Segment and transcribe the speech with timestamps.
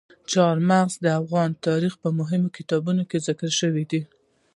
[0.31, 4.01] چار مغز د افغان تاریخ په مهمو کتابونو کې ذکر شوي دي.